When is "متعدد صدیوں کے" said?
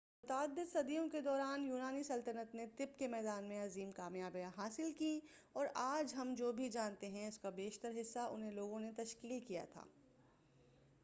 0.23-1.19